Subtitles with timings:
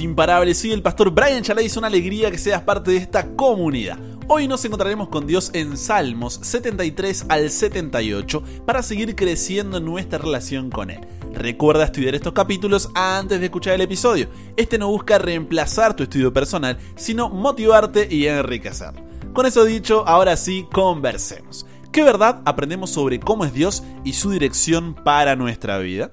[0.00, 0.58] imparables.
[0.58, 1.66] Soy el pastor Brian Chalai.
[1.66, 3.98] Es una alegría que seas parte de esta comunidad.
[4.28, 10.18] Hoy nos encontraremos con Dios en Salmos 73 al 78 para seguir creciendo en nuestra
[10.18, 11.00] relación con Él.
[11.32, 14.28] Recuerda estudiar estos capítulos antes de escuchar el episodio.
[14.56, 18.92] Este no busca reemplazar tu estudio personal, sino motivarte y enriquecer.
[19.32, 21.64] Con eso dicho, ahora sí, conversemos.
[21.92, 26.12] ¿Qué verdad aprendemos sobre cómo es Dios y su dirección para nuestra vida?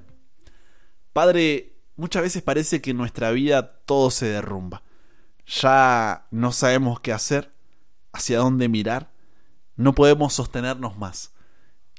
[1.14, 4.84] Padre, muchas veces parece que en nuestra vida todo se derrumba.
[5.46, 7.54] Ya no sabemos qué hacer,
[8.14, 9.12] hacia dónde mirar,
[9.76, 11.34] no podemos sostenernos más.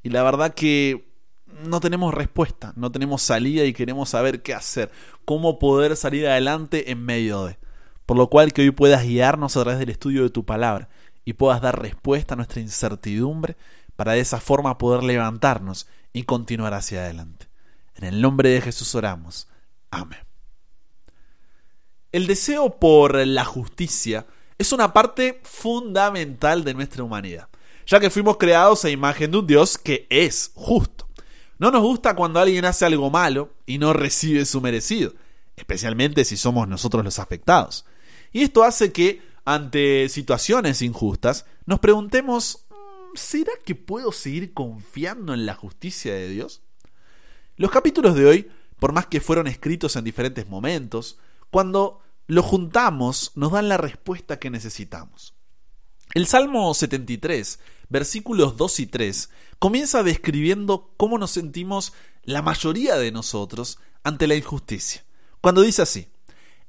[0.02, 1.12] Y la verdad que
[1.46, 4.90] no tenemos respuesta, no tenemos salida y queremos saber qué hacer,
[5.24, 7.58] cómo poder salir adelante en medio de.
[8.06, 10.88] Por lo cual que hoy puedas guiarnos a través del estudio de tu palabra
[11.24, 13.56] y puedas dar respuesta a nuestra incertidumbre
[13.96, 17.48] para de esa forma poder levantarnos y continuar hacia adelante.
[17.96, 19.48] En el nombre de Jesús oramos.
[22.12, 27.48] El deseo por la justicia es una parte fundamental de nuestra humanidad,
[27.86, 31.08] ya que fuimos creados a imagen de un Dios que es justo.
[31.58, 35.12] No nos gusta cuando alguien hace algo malo y no recibe su merecido,
[35.56, 37.84] especialmente si somos nosotros los afectados.
[38.32, 45.34] Y esto hace que, ante situaciones injustas, nos preguntemos, mm, ¿será que puedo seguir confiando
[45.34, 46.62] en la justicia de Dios?
[47.56, 48.50] Los capítulos de hoy
[48.84, 51.16] por más que fueron escritos en diferentes momentos,
[51.50, 55.32] cuando lo juntamos nos dan la respuesta que necesitamos.
[56.12, 63.10] El Salmo 73, versículos 2 y 3, comienza describiendo cómo nos sentimos la mayoría de
[63.10, 65.02] nosotros ante la injusticia.
[65.40, 66.08] Cuando dice así,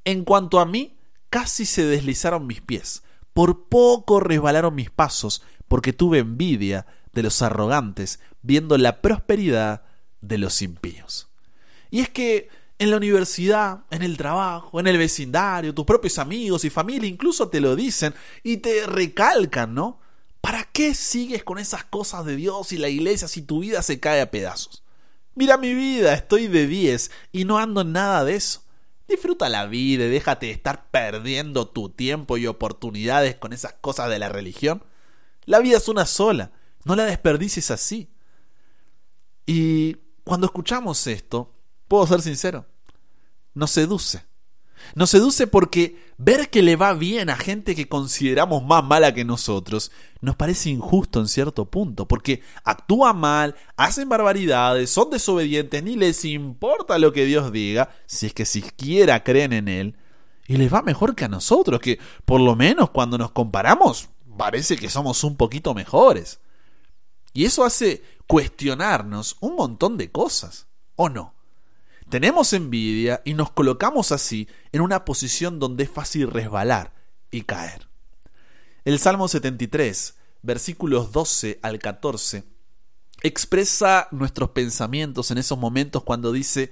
[0.06, 0.98] en cuanto a mí,
[1.30, 7.42] casi se deslizaron mis pies, por poco resbalaron mis pasos, porque tuve envidia de los
[7.42, 9.84] arrogantes, viendo la prosperidad
[10.22, 11.28] de los impíos.
[11.96, 16.66] Y es que en la universidad, en el trabajo, en el vecindario, tus propios amigos
[16.66, 20.02] y familia incluso te lo dicen y te recalcan, ¿no?
[20.42, 24.02] ¿Para qué sigues con esas cosas de Dios y la iglesia si tu vida se
[24.02, 24.84] cae a pedazos?
[25.36, 28.66] Mira mi vida, estoy de 10 y no ando en nada de eso.
[29.08, 34.10] Disfruta la vida y déjate de estar perdiendo tu tiempo y oportunidades con esas cosas
[34.10, 34.84] de la religión.
[35.46, 36.52] La vida es una sola,
[36.84, 38.10] no la desperdicies así.
[39.46, 39.96] Y
[40.26, 41.55] cuando escuchamos esto,
[41.88, 42.66] puedo ser sincero,
[43.54, 44.24] nos seduce.
[44.94, 49.26] Nos seduce porque ver que le va bien a gente que consideramos más mala que
[49.26, 49.92] nosotros
[50.22, 56.26] nos parece injusto en cierto punto, porque actúan mal, hacen barbaridades, son desobedientes, ni les
[56.26, 59.98] importa lo que Dios diga, si es que siquiera creen en Él,
[60.48, 64.76] y les va mejor que a nosotros, que por lo menos cuando nos comparamos parece
[64.76, 66.40] que somos un poquito mejores.
[67.34, 71.35] Y eso hace cuestionarnos un montón de cosas, ¿o no?
[72.10, 76.94] Tenemos envidia y nos colocamos así en una posición donde es fácil resbalar
[77.32, 77.88] y caer.
[78.84, 82.44] El Salmo 73, versículos 12 al 14,
[83.24, 86.72] expresa nuestros pensamientos en esos momentos cuando dice,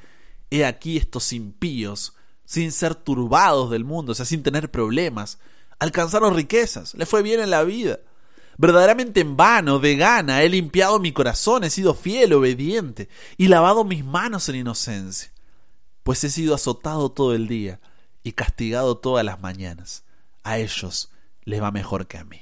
[0.51, 2.13] he aquí estos impíos,
[2.45, 5.39] sin ser turbados del mundo, o sea, sin tener problemas,
[5.79, 7.99] alcanzaron riquezas, le fue bien en la vida.
[8.57, 13.83] Verdaderamente en vano, de gana, he limpiado mi corazón, he sido fiel, obediente, y lavado
[13.83, 15.31] mis manos en inocencia,
[16.03, 17.79] pues he sido azotado todo el día
[18.21, 20.03] y castigado todas las mañanas.
[20.43, 21.11] A ellos
[21.43, 22.41] les va mejor que a mí.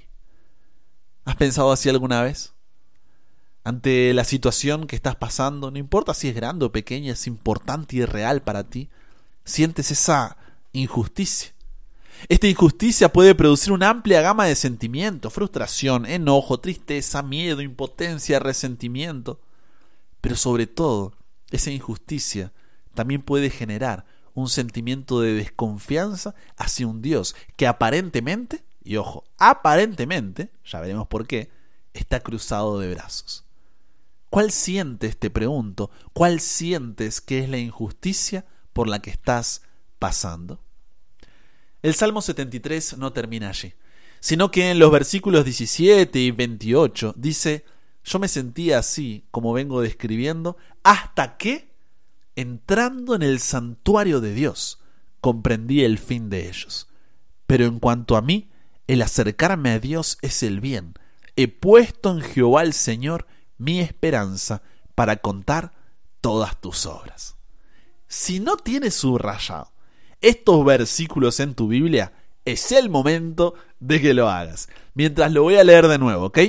[1.24, 2.54] ¿Has pensado así alguna vez?
[3.64, 7.96] Ante la situación que estás pasando, no importa si es grande o pequeña, es importante
[7.96, 8.90] y real para ti,
[9.46, 10.38] sientes esa
[10.74, 11.54] injusticia
[12.28, 19.40] esta injusticia puede producir una amplia gama de sentimientos, frustración, enojo, tristeza, miedo, impotencia, resentimiento.
[20.22, 21.14] Pero sobre todo,
[21.50, 22.52] esa injusticia
[22.94, 30.52] también puede generar un sentimiento de desconfianza hacia un Dios que aparentemente, y ojo, aparentemente,
[30.66, 31.50] ya veremos por qué,
[31.94, 33.44] está cruzado de brazos.
[34.30, 39.64] ¿Cuál sientes, te pregunto, cuál sientes que es la injusticia por la que estás
[40.00, 40.62] pasando?
[41.82, 43.74] El Salmo 73 no termina allí,
[44.20, 47.66] sino que en los versículos 17 y 28 dice,
[48.04, 51.74] yo me sentía así, como vengo describiendo, hasta que,
[52.36, 54.80] entrando en el santuario de Dios,
[55.22, 56.88] comprendí el fin de ellos.
[57.48, 58.52] Pero en cuanto a mí,
[58.88, 60.94] el acercarme a Dios es el bien.
[61.36, 63.26] He puesto en Jehová el Señor
[63.58, 64.62] mi esperanza
[64.94, 65.74] para contar
[66.20, 67.36] todas tus obras.
[68.08, 69.72] Si no tienes subrayado
[70.22, 72.14] estos versículos en tu Biblia,
[72.46, 74.70] es el momento de que lo hagas.
[74.94, 76.40] Mientras lo voy a leer de nuevo, ¿ok?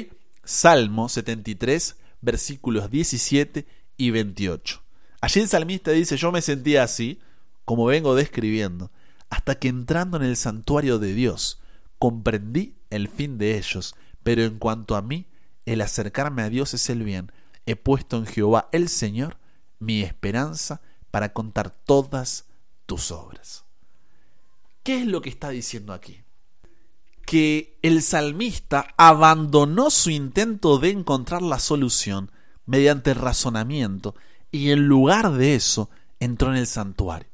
[0.44, 3.66] Salmo 73, versículos 17
[3.96, 4.82] y 28.
[5.20, 7.20] Allí el salmista dice, yo me sentía así,
[7.64, 8.90] como vengo describiendo,
[9.30, 11.60] hasta que entrando en el santuario de Dios,
[11.98, 15.26] comprendí el fin de ellos, pero en cuanto a mí,
[15.64, 17.30] el acercarme a Dios es el bien.
[17.66, 19.38] He puesto en Jehová el Señor
[19.78, 20.80] mi esperanza
[21.10, 22.46] para contar todas
[22.92, 23.64] tus obras.
[24.82, 26.20] ¿Qué es lo que está diciendo aquí?
[27.24, 32.30] Que el salmista abandonó su intento de encontrar la solución
[32.66, 34.14] mediante razonamiento
[34.50, 35.88] y en lugar de eso
[36.20, 37.30] entró en el santuario.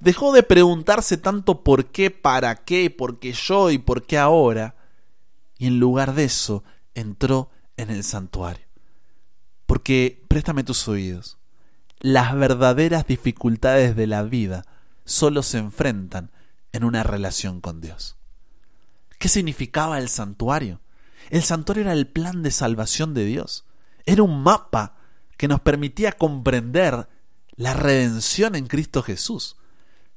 [0.00, 4.74] Dejó de preguntarse tanto por qué, para qué, por qué yo y por qué ahora,
[5.58, 6.64] y en lugar de eso
[6.96, 8.66] entró en el santuario.
[9.66, 11.38] Porque, préstame tus oídos,
[12.06, 14.64] las verdaderas dificultades de la vida
[15.04, 16.30] solo se enfrentan
[16.70, 18.16] en una relación con Dios.
[19.18, 20.80] ¿Qué significaba el santuario?
[21.30, 23.64] El santuario era el plan de salvación de Dios.
[24.04, 24.94] Era un mapa
[25.36, 27.08] que nos permitía comprender
[27.56, 29.56] la redención en Cristo Jesús.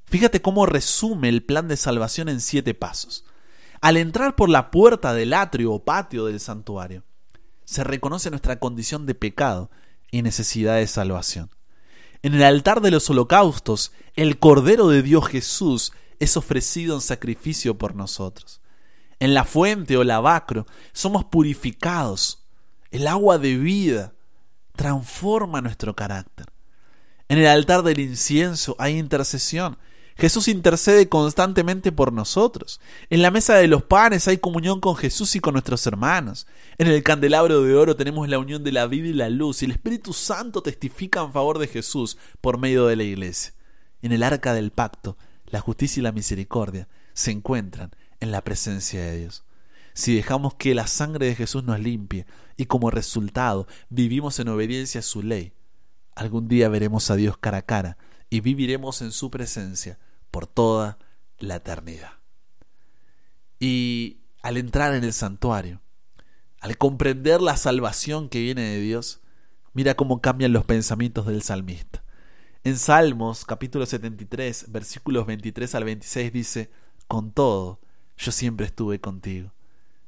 [0.06, 3.26] Fíjate cómo resume el plan de salvación en siete pasos.
[3.82, 7.04] Al entrar por la puerta del atrio o patio del santuario,
[7.66, 9.72] se reconoce nuestra condición de pecado
[10.12, 11.50] y necesidad de salvación.
[12.22, 17.78] En el altar de los holocaustos, el Cordero de Dios Jesús es ofrecido en sacrificio
[17.78, 18.60] por nosotros.
[19.20, 22.44] En la fuente o lavacro somos purificados.
[22.92, 24.14] El agua de vida
[24.76, 26.48] transforma nuestro carácter.
[27.30, 29.78] En el altar del incienso hay intercesión
[30.20, 32.82] Jesús intercede constantemente por nosotros.
[33.10, 36.46] En la mesa de los panes hay comunión con Jesús y con nuestros hermanos.
[36.78, 39.66] En el candelabro de oro tenemos la unión de la vida y la luz y
[39.66, 43.54] el Espíritu Santo testifica en favor de Jesús por medio de la iglesia.
[44.02, 49.02] En el arca del pacto, la justicia y la misericordia se encuentran en la presencia
[49.02, 49.46] de Dios.
[49.94, 52.26] Si dejamos que la sangre de Jesús nos limpie
[52.58, 55.54] y como resultado vivimos en obediencia a su ley,
[56.14, 57.98] algún día veremos a Dios cara a cara
[58.30, 59.98] y viviremos en su presencia
[60.32, 60.98] por toda
[61.38, 62.14] la eternidad.
[63.60, 65.82] Y al entrar en el santuario,
[66.62, 69.22] al comprender la salvación que viene de Dios,
[69.74, 72.04] mira cómo cambian los pensamientos del salmista.
[72.64, 76.72] En Salmos capítulo 73, versículos 23 al 26 dice,
[77.08, 77.80] Con todo,
[78.18, 79.54] yo siempre estuve contigo.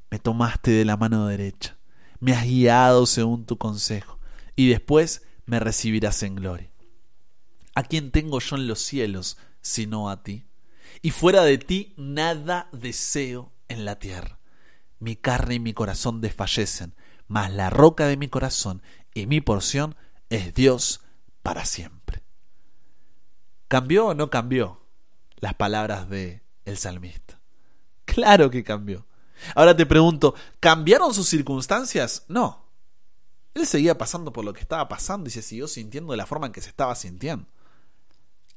[0.09, 1.77] Me tomaste de la mano derecha,
[2.19, 4.19] me has guiado según tu consejo,
[4.57, 6.69] y después me recibirás en gloria.
[7.73, 10.45] ¿A quién tengo yo en los cielos sino a ti.
[11.01, 14.39] Y fuera de ti nada deseo en la tierra.
[14.99, 16.93] Mi carne y mi corazón desfallecen,
[17.27, 18.81] mas la roca de mi corazón
[19.13, 19.95] y mi porción
[20.29, 21.01] es Dios
[21.41, 22.23] para siempre.
[23.67, 24.81] ¿Cambió o no cambió
[25.37, 27.39] las palabras de el salmista?
[28.05, 29.07] Claro que cambió.
[29.55, 32.25] Ahora te pregunto, ¿cambiaron sus circunstancias?
[32.27, 32.65] No.
[33.53, 36.47] Él seguía pasando por lo que estaba pasando y se siguió sintiendo de la forma
[36.47, 37.47] en que se estaba sintiendo.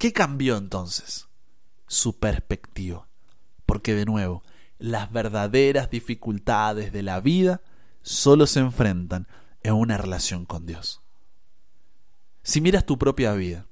[0.04, 1.28] ¿Qué cambió entonces?
[1.86, 3.08] Su perspectiva.
[3.64, 4.42] Porque de nuevo,
[4.76, 7.62] las verdaderas dificultades de la vida
[8.02, 9.26] solo se enfrentan
[9.62, 11.00] en una relación con Dios.
[12.42, 13.66] Si miras tu propia vida,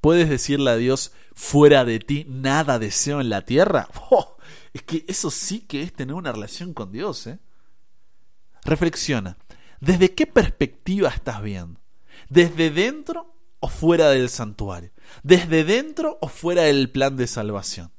[0.00, 3.90] ¿puedes decirle a Dios, fuera de ti nada deseo en la tierra?
[4.10, 4.38] ¡Oh!
[4.72, 7.26] es que eso sí que es tener una relación con Dios.
[7.26, 7.40] ¿eh?
[8.64, 9.36] Reflexiona,
[9.80, 11.78] ¿desde qué perspectiva estás viendo?
[12.30, 17.90] ¿Desde dentro o fuera del santuario, desde dentro o fuera del plan de salvación.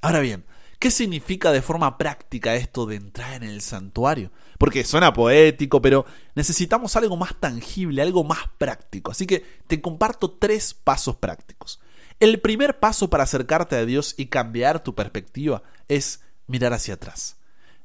[0.00, 0.44] Ahora bien,
[0.78, 4.30] ¿qué significa de forma práctica esto de entrar en el santuario?
[4.58, 9.10] Porque suena poético, pero necesitamos algo más tangible, algo más práctico.
[9.10, 11.80] Así que te comparto tres pasos prácticos.
[12.20, 17.36] El primer paso para acercarte a Dios y cambiar tu perspectiva es mirar hacia atrás.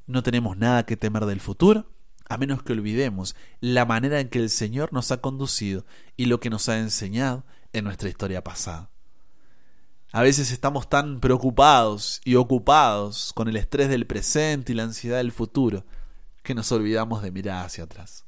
[0.06, 1.86] No tenemos nada que temer del futuro,
[2.28, 6.40] a menos que olvidemos la manera en que el Señor nos ha conducido y lo
[6.40, 8.90] que nos ha enseñado en nuestra historia pasada.
[10.12, 15.18] A veces estamos tan preocupados y ocupados con el estrés del presente y la ansiedad
[15.18, 15.86] del futuro
[16.42, 18.26] que nos olvidamos de mirar hacia atrás,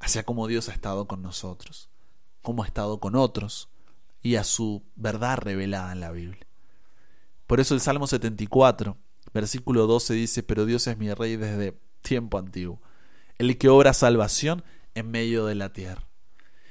[0.00, 1.88] hacia cómo Dios ha estado con nosotros,
[2.42, 3.68] cómo ha estado con otros
[4.22, 6.46] y a su verdad revelada en la Biblia.
[7.46, 8.96] Por eso el Salmo 74,
[9.32, 12.80] versículo 12 dice, pero Dios es mi rey desde tiempo antiguo
[13.38, 16.07] el que obra salvación en medio de la tierra.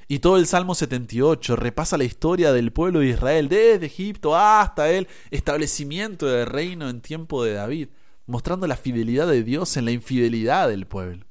[0.07, 4.89] Y todo el Salmo 78 repasa la historia del pueblo de Israel desde Egipto hasta
[4.89, 7.89] el establecimiento del reino en tiempo de David,
[8.25, 11.25] mostrando la fidelidad de Dios en la infidelidad del pueblo.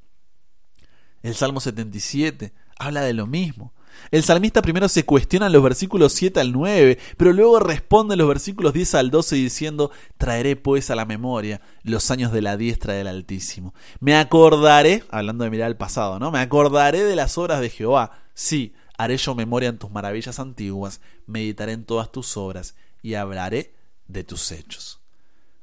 [1.23, 3.73] El Salmo 77 habla de lo mismo,
[4.11, 8.19] el salmista primero se cuestiona en los versículos 7 al 9, pero luego responde en
[8.19, 12.57] los versículos 10 al 12 diciendo, traeré pues a la memoria los años de la
[12.57, 13.75] diestra del Altísimo.
[14.01, 16.31] Me acordaré, hablando de mirar al pasado, ¿no?
[16.31, 18.26] Me acordaré de las obras de Jehová.
[18.39, 23.73] Sí, haré yo memoria en tus maravillas antiguas, meditaré en todas tus obras y hablaré
[24.09, 25.01] de tus hechos.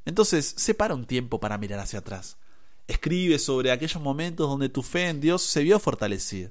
[0.06, 2.36] Entonces, separa un tiempo para mirar hacia atrás.
[2.88, 6.50] Escribe sobre aquellos momentos donde tu fe en Dios se vio fortalecida.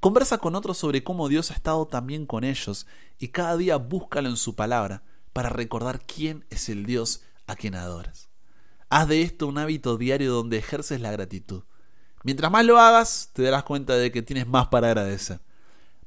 [0.00, 2.88] Conversa con otros sobre cómo Dios ha estado también con ellos
[3.20, 7.76] y cada día búscalo en su palabra para recordar quién es el Dios a quien
[7.76, 8.28] adoras.
[8.88, 11.62] Haz de esto un hábito diario donde ejerces la gratitud.
[12.24, 15.38] Mientras más lo hagas, te darás cuenta de que tienes más para agradecer.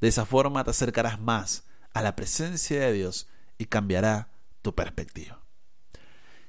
[0.04, 4.28] De esa forma te acercarás más a la presencia de Dios y cambiará
[4.62, 5.40] tu perspectiva.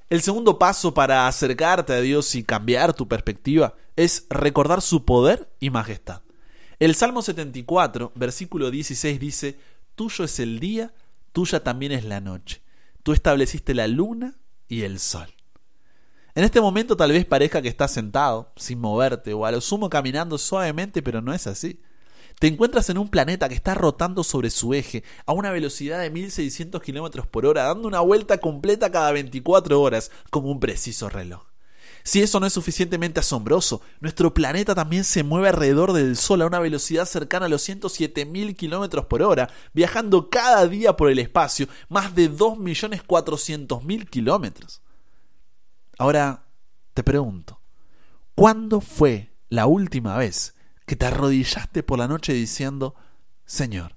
[0.09, 5.49] El segundo paso para acercarte a Dios y cambiar tu perspectiva es recordar su poder
[5.61, 6.21] y majestad.
[6.79, 9.57] El Salmo 74, versículo 16 dice,
[9.95, 10.93] Tuyo es el día,
[11.31, 12.61] tuya también es la noche.
[13.03, 14.35] Tú estableciste la luna
[14.67, 15.29] y el sol.
[16.33, 19.89] En este momento tal vez parezca que estás sentado, sin moverte, o a lo sumo
[19.89, 21.79] caminando suavemente, pero no es así.
[22.39, 26.09] Te encuentras en un planeta que está rotando sobre su eje a una velocidad de
[26.09, 31.43] 1600 km por hora, dando una vuelta completa cada 24 horas, como un preciso reloj.
[32.03, 36.45] Si eso no es suficientemente asombroso, nuestro planeta también se mueve alrededor del Sol a
[36.45, 41.67] una velocidad cercana a los 107.000 km por hora, viajando cada día por el espacio
[41.89, 44.81] más de 2.400.000 kilómetros.
[45.97, 46.43] Ahora,
[46.93, 47.59] te pregunto,
[48.35, 50.54] ¿cuándo fue la última vez
[50.85, 52.95] que te arrodillaste por la noche diciendo,
[53.45, 53.95] Señor,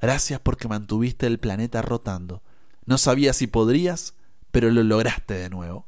[0.00, 2.42] gracias porque mantuviste el planeta rotando.
[2.84, 4.14] No sabía si podrías,
[4.50, 5.86] pero lo lograste de nuevo.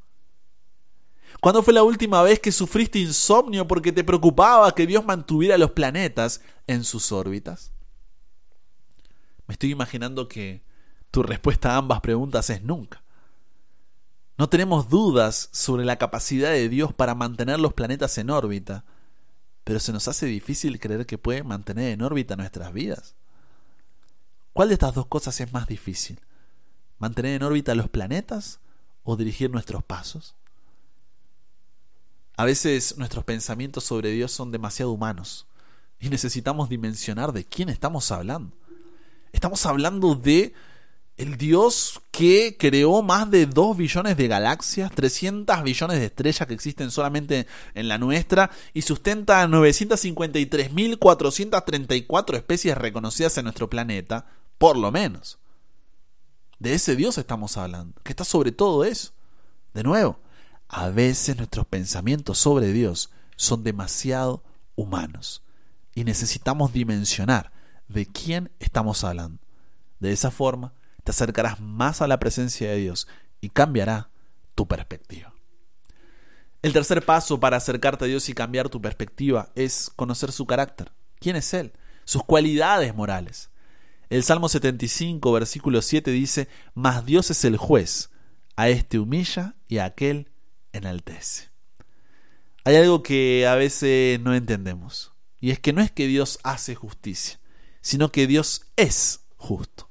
[1.40, 5.70] ¿Cuándo fue la última vez que sufriste insomnio porque te preocupaba que Dios mantuviera los
[5.70, 7.72] planetas en sus órbitas?
[9.46, 10.62] Me estoy imaginando que
[11.10, 13.02] tu respuesta a ambas preguntas es nunca.
[14.36, 18.84] No tenemos dudas sobre la capacidad de Dios para mantener los planetas en órbita,
[19.68, 23.14] pero se nos hace difícil creer que puede mantener en órbita nuestras vidas.
[24.54, 26.22] ¿Cuál de estas dos cosas es más difícil?
[26.98, 28.60] ¿Mantener en órbita los planetas
[29.04, 30.34] o dirigir nuestros pasos?
[32.38, 35.46] A veces nuestros pensamientos sobre Dios son demasiado humanos
[36.00, 38.56] y necesitamos dimensionar de quién estamos hablando.
[39.32, 40.54] Estamos hablando de
[41.18, 46.54] el Dios que creó más de 2 billones de galaxias, 300 billones de estrellas que
[46.54, 54.26] existen solamente en la nuestra y sustenta 953.434 especies reconocidas en nuestro planeta,
[54.58, 55.40] por lo menos.
[56.60, 59.10] De ese Dios estamos hablando, que está sobre todo eso.
[59.74, 60.20] De nuevo,
[60.68, 64.44] a veces nuestros pensamientos sobre Dios son demasiado
[64.76, 65.42] humanos
[65.96, 67.50] y necesitamos dimensionar
[67.88, 69.42] de quién estamos hablando.
[69.98, 70.74] De esa forma,
[71.08, 73.08] te acercarás más a la presencia de Dios
[73.40, 74.10] y cambiará
[74.54, 75.32] tu perspectiva.
[76.60, 80.92] El tercer paso para acercarte a Dios y cambiar tu perspectiva es conocer su carácter.
[81.18, 81.72] ¿Quién es Él?
[82.04, 83.48] Sus cualidades morales.
[84.10, 88.10] El Salmo 75, versículo 7 dice, Mas Dios es el juez,
[88.56, 90.28] a este humilla y a aquel
[90.74, 91.48] enaltece.
[92.64, 96.74] Hay algo que a veces no entendemos, y es que no es que Dios hace
[96.74, 97.40] justicia,
[97.80, 99.87] sino que Dios es justo.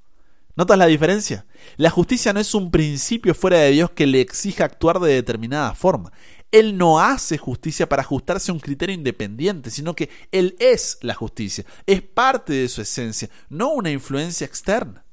[0.57, 1.45] ¿Notas la diferencia?
[1.75, 5.75] La justicia no es un principio fuera de Dios que le exija actuar de determinada
[5.75, 6.11] forma.
[6.51, 11.13] Él no hace justicia para ajustarse a un criterio independiente, sino que Él es la
[11.13, 15.05] justicia, es parte de su esencia, no una influencia externa.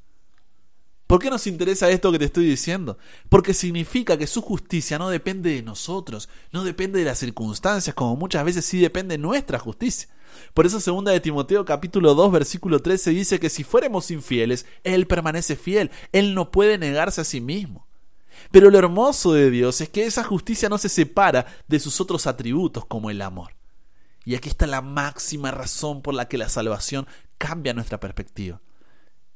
[1.06, 2.96] ¿Por qué nos interesa esto que te estoy diciendo?
[3.28, 8.16] Porque significa que su justicia no depende de nosotros, no depende de las circunstancias, como
[8.16, 10.08] muchas veces sí depende de nuestra justicia.
[10.52, 15.06] Por eso segunda de Timoteo capítulo 2 versículo 13 dice que si fuéramos infieles, Él
[15.06, 17.86] permanece fiel, Él no puede negarse a sí mismo.
[18.50, 22.26] Pero lo hermoso de Dios es que esa justicia no se separa de sus otros
[22.26, 23.54] atributos como el amor.
[24.24, 27.06] Y aquí está la máxima razón por la que la salvación
[27.38, 28.60] cambia nuestra perspectiva.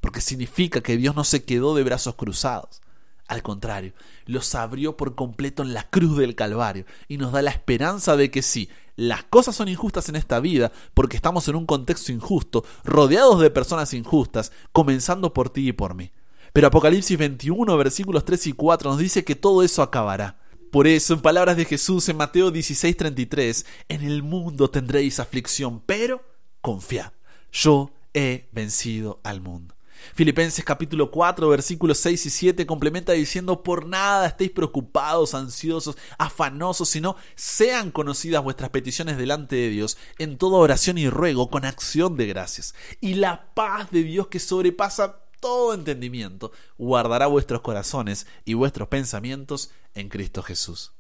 [0.00, 2.80] Porque significa que Dios no se quedó de brazos cruzados.
[3.28, 3.92] Al contrario,
[4.24, 8.30] los abrió por completo en la cruz del Calvario y nos da la esperanza de
[8.30, 12.64] que sí, las cosas son injustas en esta vida porque estamos en un contexto injusto,
[12.84, 16.10] rodeados de personas injustas, comenzando por ti y por mí.
[16.54, 20.38] Pero Apocalipsis 21, versículos 3 y 4 nos dice que todo eso acabará.
[20.72, 26.22] Por eso, en palabras de Jesús en Mateo 16:33, en el mundo tendréis aflicción, pero
[26.62, 27.12] confiad,
[27.52, 29.77] yo he vencido al mundo.
[30.14, 36.88] Filipenses capítulo 4 versículos 6 y 7 complementa diciendo, por nada estéis preocupados, ansiosos, afanosos,
[36.88, 42.16] sino sean conocidas vuestras peticiones delante de Dios en toda oración y ruego con acción
[42.16, 42.74] de gracias.
[43.00, 49.70] Y la paz de Dios que sobrepasa todo entendimiento, guardará vuestros corazones y vuestros pensamientos
[49.94, 50.92] en Cristo Jesús.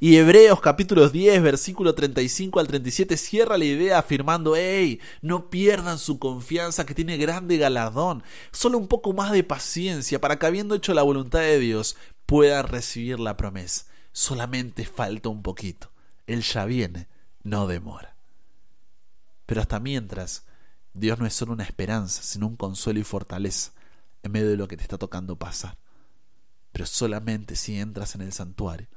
[0.00, 5.98] Y Hebreos capítulo 10, versículo 35 al 37 cierra la idea afirmando, hey, no pierdan
[5.98, 10.74] su confianza que tiene grande galardón, solo un poco más de paciencia para que habiendo
[10.74, 13.86] hecho la voluntad de Dios puedan recibir la promesa.
[14.12, 15.90] Solamente falta un poquito.
[16.26, 17.08] Él ya viene,
[17.42, 18.16] no demora.
[19.46, 20.44] Pero hasta mientras,
[20.92, 23.72] Dios no es solo una esperanza, sino un consuelo y fortaleza
[24.22, 25.76] en medio de lo que te está tocando pasar.
[26.72, 28.88] Pero solamente si entras en el santuario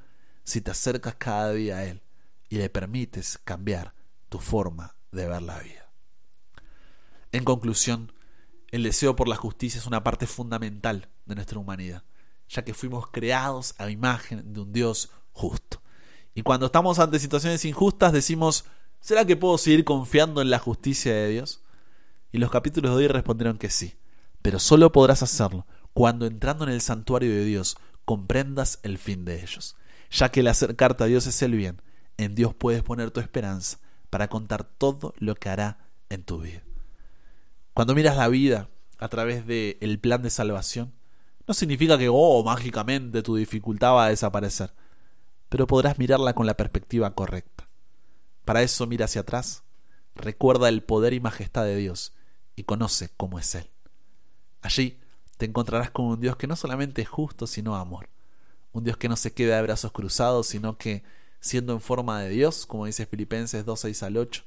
[0.44, 2.02] si te acercas cada día a Él
[2.50, 3.94] y le permites cambiar
[4.30, 5.90] tu forma de ver la vida.
[7.32, 8.12] En conclusión,
[8.72, 12.04] el deseo por la justicia es una parte fundamental de nuestra humanidad,
[12.50, 15.82] ya que fuimos creados a imagen de un Dios justo.
[16.34, 18.66] Y cuando estamos ante situaciones injustas decimos,
[19.00, 21.62] ¿será que puedo seguir confiando en la justicia de Dios?
[22.32, 23.96] Y los capítulos de hoy respondieron que sí,
[24.42, 29.42] pero solo podrás hacerlo cuando entrando en el santuario de Dios comprendas el fin de
[29.42, 29.76] ellos
[30.12, 31.82] ya que el acercarte a Dios es el bien,
[32.18, 36.64] en Dios puedes poner tu esperanza para contar todo lo que hará en tu vida.
[37.74, 40.94] Cuando miras la vida a través del el plan de salvación,
[41.48, 44.74] no significa que, oh, mágicamente tu dificultad va a desaparecer,
[45.48, 47.70] pero podrás mirarla con la perspectiva correcta.
[48.46, 49.64] Para eso mira hacia atrás,
[50.16, 52.14] recuerda el poder y majestad de Dios
[52.56, 53.70] y conoce cómo es Él.
[54.62, 55.00] Allí
[55.38, 58.10] te encontrarás con un Dios que no solamente es justo, sino amor
[58.72, 61.04] un Dios que no se queda de brazos cruzados, sino que,
[61.40, 64.44] siendo en forma de Dios, como dice Filipenses 2, 6 al 8,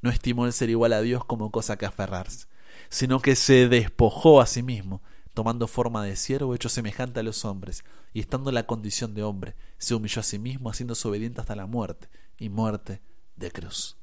[0.00, 2.46] no estimó el ser igual a Dios como cosa que aferrarse,
[2.90, 5.00] sino que se despojó a sí mismo,
[5.34, 9.22] tomando forma de siervo hecho semejante a los hombres, y estando en la condición de
[9.22, 13.00] hombre, se humilló a sí mismo, haciéndose obediente hasta la muerte, y muerte
[13.36, 13.96] de cruz.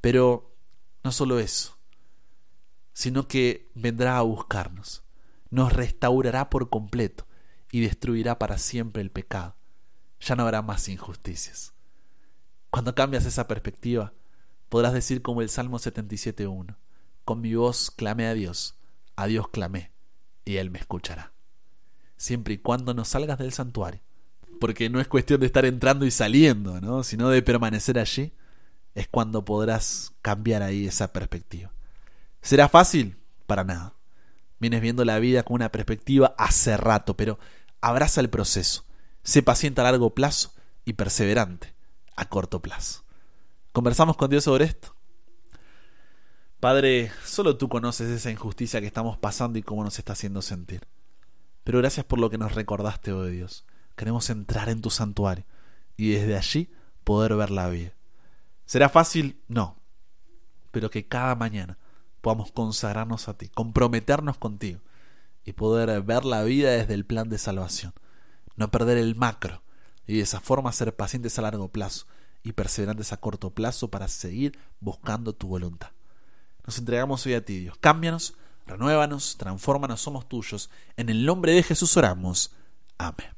[0.00, 0.54] Pero
[1.04, 1.78] no solo eso,
[2.92, 5.04] sino que vendrá a buscarnos,
[5.50, 7.27] nos restaurará por completo,
[7.70, 9.56] y destruirá para siempre el pecado.
[10.20, 11.74] Ya no habrá más injusticias.
[12.70, 14.12] Cuando cambias esa perspectiva,
[14.68, 16.76] podrás decir como el Salmo 77.1,
[17.24, 18.78] con mi voz clamé a Dios,
[19.16, 19.92] a Dios clamé,
[20.44, 21.32] y Él me escuchará.
[22.16, 24.00] Siempre y cuando no salgas del santuario,
[24.60, 27.04] porque no es cuestión de estar entrando y saliendo, ¿no?
[27.04, 28.32] sino de permanecer allí,
[28.94, 31.72] es cuando podrás cambiar ahí esa perspectiva.
[32.42, 33.16] ¿Será fácil?
[33.46, 33.94] Para nada.
[34.60, 37.38] Vienes viendo la vida con una perspectiva hace rato, pero
[37.80, 38.84] abraza el proceso.
[39.22, 40.52] Sé paciente a largo plazo
[40.84, 41.74] y perseverante
[42.16, 43.04] a corto plazo.
[43.72, 44.94] ¿Conversamos con Dios sobre esto?
[46.60, 50.88] Padre, solo tú conoces esa injusticia que estamos pasando y cómo nos está haciendo sentir.
[51.62, 53.64] Pero gracias por lo que nos recordaste, oh Dios.
[53.94, 55.44] Queremos entrar en tu santuario
[55.96, 56.72] y desde allí
[57.04, 57.92] poder ver la vida.
[58.64, 59.40] ¿Será fácil?
[59.46, 59.76] No.
[60.72, 61.78] Pero que cada mañana
[62.20, 64.80] podamos consagrarnos a ti, comprometernos contigo
[65.44, 67.94] y poder ver la vida desde el plan de salvación.
[68.56, 69.62] No perder el macro
[70.06, 72.06] y de esa forma ser pacientes a largo plazo
[72.42, 75.90] y perseverantes a corto plazo para seguir buscando tu voluntad.
[76.66, 77.76] Nos entregamos hoy a ti, Dios.
[77.78, 78.34] Cámbianos,
[78.66, 80.70] renuévanos, transfórmanos, somos tuyos.
[80.96, 82.52] En el nombre de Jesús oramos.
[82.98, 83.37] Amén.